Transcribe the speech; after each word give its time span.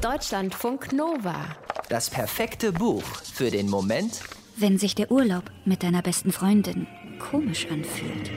Deutschlandfunk 0.00 0.94
Nova. 0.94 1.44
Das 1.90 2.08
perfekte 2.08 2.72
Buch 2.72 3.02
für 3.34 3.50
den 3.50 3.68
Moment, 3.68 4.20
wenn 4.56 4.78
sich 4.78 4.94
der 4.94 5.10
Urlaub 5.10 5.50
mit 5.66 5.82
deiner 5.82 6.00
besten 6.00 6.32
Freundin 6.32 6.86
komisch 7.18 7.66
anfühlt. 7.70 8.30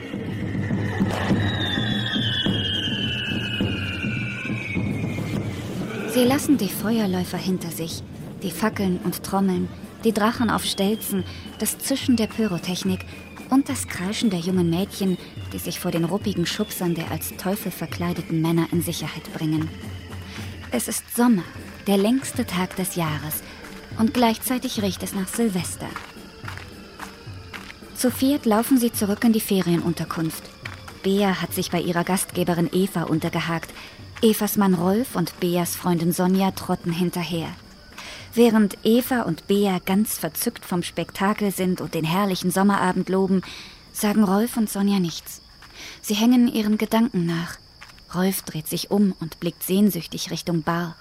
Sie 6.10 6.26
lassen 6.26 6.58
die 6.58 6.68
Feuerläufer 6.68 7.38
hinter 7.38 7.72
sich, 7.72 8.04
die 8.42 8.52
Fackeln 8.52 9.00
und 9.06 9.24
Trommeln, 9.24 9.70
die 10.04 10.12
Drachen 10.12 10.50
auf 10.50 10.66
Stelzen, 10.66 11.24
das 11.60 11.78
Zischen 11.78 12.18
der 12.18 12.28
Pyrotechnik 12.28 13.06
und 13.50 13.70
das 13.70 13.88
Kreischen 13.88 14.30
der 14.30 14.40
jungen 14.40 14.70
Mädchen, 14.70 15.18
die 15.54 15.60
sich 15.60 15.80
vor 15.80 15.92
den 15.92 16.04
ruppigen 16.04 16.46
Schubsern 16.46 16.94
der 16.94 17.10
als 17.10 17.38
Teufel 17.38 17.72
verkleideten 17.72 18.42
Männer 18.42 18.68
in 18.74 18.82
Sicherheit 18.82 19.32
bringen. 19.34 19.70
Es 20.76 20.88
ist 20.88 21.16
Sommer, 21.16 21.44
der 21.86 21.98
längste 21.98 22.48
Tag 22.48 22.76
des 22.78 22.96
Jahres, 22.96 23.44
und 24.00 24.12
gleichzeitig 24.12 24.82
riecht 24.82 25.04
es 25.04 25.14
nach 25.14 25.28
Silvester. 25.28 25.86
Zu 27.96 28.10
viert 28.10 28.48
laufen 28.48 28.80
sie 28.80 28.92
zurück 28.92 29.24
in 29.24 29.34
die 29.34 29.40
Ferienunterkunft. 29.40 30.50
Bea 31.04 31.40
hat 31.40 31.54
sich 31.54 31.70
bei 31.70 31.80
ihrer 31.80 32.04
Gastgeberin 32.04 32.72
Eva 32.74 33.04
untergehakt. 33.04 33.72
Evas 34.24 34.58
Mann 34.58 34.74
Rolf 34.74 35.16
und 35.16 35.40
Beas 35.40 35.76
Freundin 35.76 36.12
Sonja 36.12 36.50
trotten 36.50 36.92
hinterher. 36.92 37.50
Während 38.34 38.80
Eva 38.84 39.22
und 39.22 39.46
Bea 39.46 39.78
ganz 39.78 40.18
verzückt 40.18 40.66
vom 40.66 40.82
Spektakel 40.82 41.52
sind 41.52 41.82
und 41.82 41.94
den 41.94 42.04
herrlichen 42.04 42.50
Sommerabend 42.50 43.10
loben, 43.10 43.44
sagen 43.92 44.24
Rolf 44.24 44.58
und 44.58 44.72
Sonja 44.72 45.00
nichts. 45.00 45.44
Sie 46.02 46.16
hängen 46.16 46.48
ihren 46.48 46.80
Gedanken 46.80 47.28
nach. 47.28 47.60
Rolf 48.16 48.42
dreht 48.44 48.68
sich 48.68 48.92
um 48.92 49.14
und 49.20 49.40
blickt 49.40 49.64
sehnsüchtig 49.64 50.32
Richtung 50.32 50.64
Bar. 50.64 50.96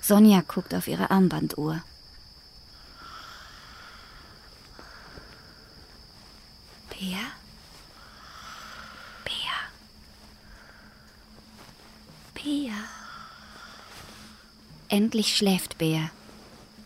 Sonja 0.00 0.42
guckt 0.46 0.74
auf 0.74 0.88
ihre 0.88 1.10
Armbanduhr. 1.10 1.82
Bea? 6.90 7.18
Bea? 9.24 9.58
Bea? 12.34 12.74
Endlich 14.88 15.36
schläft 15.36 15.78
Bea. 15.78 16.10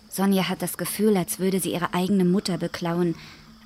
Sonja 0.08 0.48
hat 0.48 0.62
das 0.62 0.78
Gefühl, 0.78 1.16
als 1.16 1.38
würde 1.38 1.60
sie 1.60 1.72
ihre 1.72 1.92
eigene 1.92 2.24
Mutter 2.24 2.56
beklauen. 2.56 3.14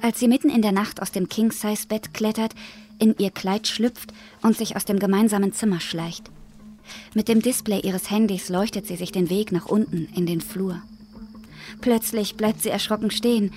Als 0.02 0.18
sie 0.18 0.26
mitten 0.26 0.48
in 0.48 0.62
der 0.62 0.72
Nacht 0.72 1.00
aus 1.00 1.12
dem 1.12 1.28
King-Size-Bett 1.28 2.14
klettert, 2.14 2.54
in 3.00 3.16
ihr 3.18 3.30
Kleid 3.30 3.66
schlüpft 3.66 4.12
und 4.42 4.56
sich 4.56 4.76
aus 4.76 4.84
dem 4.84 4.98
gemeinsamen 4.98 5.52
Zimmer 5.52 5.80
schleicht. 5.80 6.30
Mit 7.14 7.28
dem 7.28 7.42
Display 7.42 7.80
ihres 7.80 8.10
Handys 8.10 8.48
leuchtet 8.48 8.86
sie 8.86 8.96
sich 8.96 9.12
den 9.12 9.30
Weg 9.30 9.52
nach 9.52 9.66
unten 9.66 10.08
in 10.14 10.26
den 10.26 10.40
Flur. 10.40 10.82
Plötzlich 11.80 12.36
bleibt 12.36 12.62
sie 12.62 12.68
erschrocken 12.68 13.10
stehen. 13.10 13.52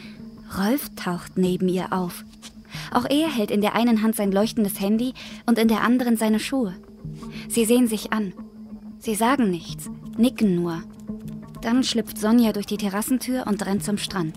Rolf 0.57 0.89
taucht 0.95 1.37
neben 1.37 1.67
ihr 1.67 1.91
auf. 1.91 2.23
Auch 2.91 3.05
er 3.09 3.31
hält 3.33 3.51
in 3.51 3.61
der 3.61 3.75
einen 3.75 4.01
Hand 4.01 4.15
sein 4.15 4.31
leuchtendes 4.31 4.79
Handy 4.79 5.13
und 5.45 5.57
in 5.57 5.67
der 5.67 5.81
anderen 5.81 6.17
seine 6.17 6.39
Schuhe. 6.39 6.75
Sie 7.49 7.65
sehen 7.65 7.87
sich 7.87 8.13
an. 8.13 8.33
Sie 8.99 9.15
sagen 9.15 9.49
nichts, 9.49 9.89
nicken 10.17 10.55
nur. 10.55 10.83
Dann 11.61 11.83
schlüpft 11.83 12.17
Sonja 12.17 12.53
durch 12.53 12.65
die 12.65 12.77
Terrassentür 12.77 13.47
und 13.47 13.65
rennt 13.65 13.83
zum 13.83 13.97
Strand. 13.97 14.35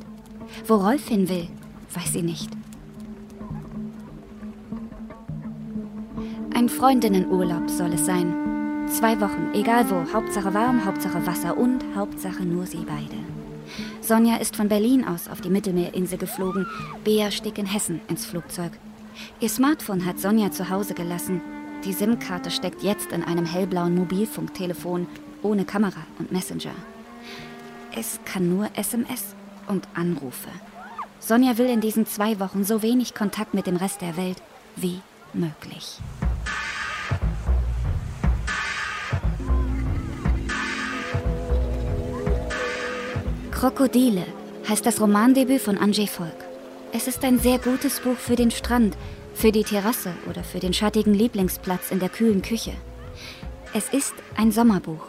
Wo 0.66 0.76
Rolf 0.76 1.08
hin 1.08 1.28
will, 1.28 1.48
weiß 1.94 2.12
sie 2.12 2.22
nicht. 2.22 2.55
Ein 6.54 6.68
Freundinnenurlaub 6.68 7.68
soll 7.68 7.92
es 7.92 8.06
sein. 8.06 8.86
Zwei 8.88 9.20
Wochen, 9.20 9.50
egal 9.52 9.90
wo, 9.90 10.12
Hauptsache 10.12 10.54
warm, 10.54 10.84
Hauptsache 10.84 11.26
Wasser 11.26 11.56
und 11.56 11.84
Hauptsache 11.94 12.44
nur 12.44 12.66
sie 12.66 12.84
beide. 12.86 13.16
Sonja 14.00 14.36
ist 14.36 14.56
von 14.56 14.68
Berlin 14.68 15.04
aus 15.04 15.28
auf 15.28 15.40
die 15.40 15.50
Mittelmeerinsel 15.50 16.18
geflogen, 16.18 16.66
Bea 17.04 17.30
stieg 17.30 17.58
in 17.58 17.66
Hessen 17.66 18.00
ins 18.08 18.24
Flugzeug. 18.24 18.72
Ihr 19.40 19.48
Smartphone 19.48 20.06
hat 20.06 20.20
Sonja 20.20 20.50
zu 20.50 20.70
Hause 20.70 20.94
gelassen. 20.94 21.40
Die 21.84 21.92
SIM-Karte 21.92 22.50
steckt 22.50 22.82
jetzt 22.82 23.12
in 23.12 23.22
einem 23.22 23.44
hellblauen 23.44 23.94
Mobilfunktelefon 23.94 25.06
ohne 25.42 25.64
Kamera 25.64 26.06
und 26.18 26.32
Messenger. 26.32 26.72
Es 27.94 28.20
kann 28.24 28.48
nur 28.48 28.68
SMS 28.74 29.34
und 29.68 29.88
Anrufe. 29.94 30.50
Sonja 31.18 31.58
will 31.58 31.66
in 31.66 31.80
diesen 31.80 32.06
zwei 32.06 32.38
Wochen 32.38 32.64
so 32.64 32.82
wenig 32.82 33.14
Kontakt 33.14 33.54
mit 33.54 33.66
dem 33.66 33.76
Rest 33.76 34.00
der 34.00 34.16
Welt 34.16 34.40
wie 34.76 35.00
möglich. 35.32 35.98
Krokodile 43.58 44.26
heißt 44.68 44.84
das 44.84 45.00
Romandebüt 45.00 45.62
von 45.62 45.78
Andrzej 45.78 46.08
Volk. 46.08 46.44
Es 46.92 47.08
ist 47.08 47.24
ein 47.24 47.38
sehr 47.38 47.58
gutes 47.58 48.00
Buch 48.00 48.18
für 48.18 48.36
den 48.36 48.50
Strand, 48.50 48.98
für 49.32 49.50
die 49.50 49.64
Terrasse 49.64 50.12
oder 50.28 50.44
für 50.44 50.60
den 50.60 50.74
schattigen 50.74 51.14
Lieblingsplatz 51.14 51.90
in 51.90 51.98
der 51.98 52.10
kühlen 52.10 52.42
Küche. 52.42 52.74
Es 53.72 53.88
ist 53.88 54.12
ein 54.36 54.52
Sommerbuch. 54.52 55.06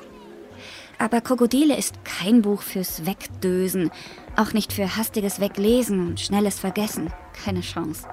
Aber 0.97 1.19
Krokodile 1.19 1.75
ist 1.75 2.05
kein 2.05 2.41
Buch 2.41 2.61
fürs 2.61 3.05
Wegdösen, 3.05 3.91
auch 4.37 4.53
nicht 4.53 4.71
für 4.71 4.95
hastiges 4.95 5.41
Weglesen 5.41 6.07
und 6.07 6.21
schnelles 6.21 6.57
Vergessen. 6.57 7.11
Keine 7.43 7.61
Chance. 7.61 8.07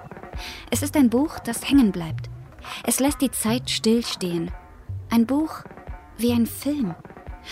Es 0.68 0.82
ist 0.82 0.96
ein 0.96 1.10
Buch, 1.10 1.38
das 1.38 1.70
hängen 1.70 1.92
bleibt. 1.92 2.28
Es 2.82 2.98
lässt 2.98 3.20
die 3.20 3.30
Zeit 3.30 3.70
stillstehen. 3.70 4.50
Ein 5.10 5.26
Buch 5.26 5.62
wie 6.18 6.32
ein 6.32 6.46
Film. 6.46 6.96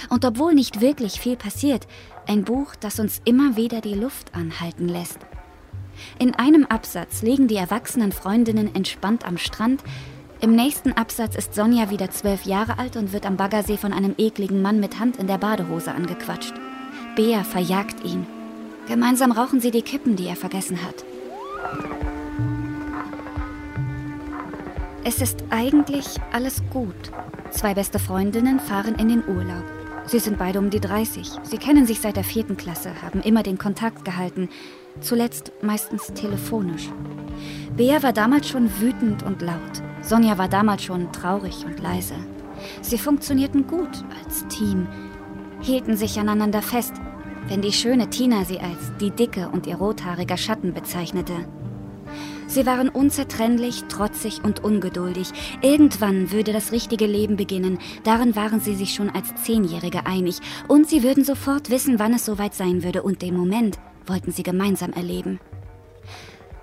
Und 0.08 0.24
obwohl 0.24 0.54
nicht 0.54 0.80
wirklich 0.80 1.20
viel 1.20 1.36
passiert, 1.36 1.86
ein 2.26 2.44
Buch, 2.44 2.74
das 2.78 2.98
uns 2.98 3.20
immer 3.24 3.56
wieder 3.56 3.80
die 3.80 3.94
Luft 3.94 4.34
anhalten 4.34 4.88
lässt. 4.88 5.18
In 6.18 6.34
einem 6.34 6.64
Absatz 6.66 7.22
liegen 7.22 7.48
die 7.48 7.56
erwachsenen 7.56 8.12
Freundinnen 8.12 8.74
entspannt 8.74 9.26
am 9.26 9.38
Strand, 9.38 9.82
im 10.42 10.56
nächsten 10.56 10.92
Absatz 10.92 11.36
ist 11.36 11.54
Sonja 11.54 11.88
wieder 11.88 12.10
zwölf 12.10 12.46
Jahre 12.46 12.76
alt 12.80 12.96
und 12.96 13.12
wird 13.12 13.26
am 13.26 13.36
Baggersee 13.36 13.76
von 13.76 13.92
einem 13.92 14.16
ekligen 14.18 14.60
Mann 14.60 14.80
mit 14.80 14.98
Hand 14.98 15.18
in 15.18 15.28
der 15.28 15.38
Badehose 15.38 15.92
angequatscht. 15.92 16.54
Bea 17.14 17.44
verjagt 17.44 18.04
ihn. 18.04 18.26
Gemeinsam 18.88 19.30
rauchen 19.30 19.60
sie 19.60 19.70
die 19.70 19.82
Kippen, 19.82 20.16
die 20.16 20.26
er 20.26 20.34
vergessen 20.34 20.82
hat. 20.82 21.04
Es 25.04 25.20
ist 25.20 25.44
eigentlich 25.50 26.06
alles 26.32 26.60
gut. 26.70 27.12
Zwei 27.50 27.74
beste 27.74 28.00
Freundinnen 28.00 28.58
fahren 28.58 28.96
in 28.96 29.10
den 29.10 29.22
Urlaub. 29.24 29.81
Sie 30.12 30.18
sind 30.18 30.36
beide 30.36 30.58
um 30.58 30.68
die 30.68 30.78
30. 30.78 31.26
Sie 31.42 31.56
kennen 31.56 31.86
sich 31.86 32.02
seit 32.02 32.16
der 32.16 32.22
vierten 32.22 32.58
Klasse, 32.58 33.00
haben 33.00 33.22
immer 33.22 33.42
den 33.42 33.56
Kontakt 33.56 34.04
gehalten. 34.04 34.50
Zuletzt 35.00 35.52
meistens 35.62 36.08
telefonisch. 36.08 36.90
Bea 37.78 38.02
war 38.02 38.12
damals 38.12 38.46
schon 38.46 38.68
wütend 38.78 39.22
und 39.22 39.40
laut. 39.40 39.82
Sonja 40.02 40.36
war 40.36 40.48
damals 40.48 40.84
schon 40.84 41.10
traurig 41.12 41.64
und 41.64 41.80
leise. 41.80 42.12
Sie 42.82 42.98
funktionierten 42.98 43.66
gut 43.66 44.04
als 44.22 44.46
Team, 44.48 44.86
hielten 45.62 45.96
sich 45.96 46.20
aneinander 46.20 46.60
fest, 46.60 46.92
wenn 47.48 47.62
die 47.62 47.72
schöne 47.72 48.10
Tina 48.10 48.44
sie 48.44 48.60
als 48.60 48.92
die 49.00 49.12
dicke 49.12 49.48
und 49.48 49.66
ihr 49.66 49.76
rothaariger 49.76 50.36
Schatten 50.36 50.74
bezeichnete. 50.74 51.46
Sie 52.52 52.66
waren 52.66 52.90
unzertrennlich, 52.90 53.84
trotzig 53.84 54.44
und 54.44 54.62
ungeduldig. 54.62 55.32
Irgendwann 55.62 56.32
würde 56.32 56.52
das 56.52 56.70
richtige 56.70 57.06
Leben 57.06 57.36
beginnen. 57.36 57.78
Darin 58.04 58.36
waren 58.36 58.60
sie 58.60 58.74
sich 58.74 58.92
schon 58.92 59.08
als 59.08 59.34
Zehnjährige 59.42 60.04
einig. 60.04 60.38
Und 60.68 60.86
sie 60.86 61.02
würden 61.02 61.24
sofort 61.24 61.70
wissen, 61.70 61.98
wann 61.98 62.12
es 62.12 62.26
soweit 62.26 62.52
sein 62.52 62.84
würde. 62.84 63.02
Und 63.02 63.22
den 63.22 63.38
Moment 63.38 63.78
wollten 64.04 64.32
sie 64.32 64.42
gemeinsam 64.42 64.92
erleben. 64.92 65.40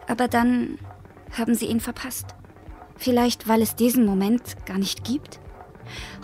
Aber 0.07 0.27
dann 0.27 0.77
haben 1.35 1.55
sie 1.55 1.65
ihn 1.65 1.79
verpasst. 1.79 2.35
Vielleicht, 2.95 3.47
weil 3.47 3.63
es 3.63 3.75
diesen 3.75 4.05
Moment 4.05 4.63
gar 4.67 4.77
nicht 4.77 5.03
gibt? 5.03 5.39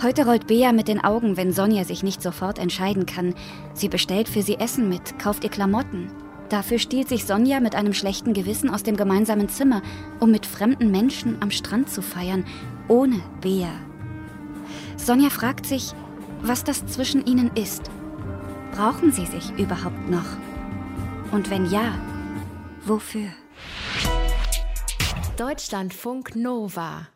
Heute 0.03 0.27
rollt 0.27 0.45
Bea 0.45 0.73
mit 0.73 0.87
den 0.87 1.03
Augen, 1.03 1.37
wenn 1.37 1.53
Sonja 1.53 1.85
sich 1.85 2.03
nicht 2.03 2.21
sofort 2.21 2.59
entscheiden 2.59 3.07
kann. 3.07 3.33
Sie 3.73 3.89
bestellt 3.89 4.29
für 4.29 4.43
sie 4.43 4.59
Essen 4.59 4.89
mit, 4.89 5.17
kauft 5.17 5.43
ihr 5.43 5.49
Klamotten. 5.49 6.24
Dafür 6.49 6.77
stiehlt 6.77 7.09
sich 7.09 7.25
Sonja 7.25 7.59
mit 7.59 7.75
einem 7.75 7.93
schlechten 7.93 8.33
Gewissen 8.33 8.69
aus 8.69 8.83
dem 8.83 8.95
gemeinsamen 8.95 9.49
Zimmer, 9.49 9.81
um 10.19 10.31
mit 10.31 10.45
fremden 10.45 10.91
Menschen 10.91 11.41
am 11.41 11.51
Strand 11.51 11.89
zu 11.89 12.01
feiern, 12.01 12.45
ohne 12.87 13.21
Bea. 13.41 13.71
Sonja 14.97 15.29
fragt 15.29 15.65
sich, 15.65 15.93
was 16.41 16.63
das 16.63 16.85
zwischen 16.85 17.25
ihnen 17.25 17.51
ist. 17.55 17.89
Brauchen 18.71 19.11
sie 19.11 19.25
sich 19.25 19.51
überhaupt 19.57 20.09
noch? 20.09 20.37
Und 21.31 21.49
wenn 21.49 21.69
ja, 21.69 21.97
wofür? 22.85 23.27
Deutschlandfunk 25.37 26.35
Nova 26.35 27.07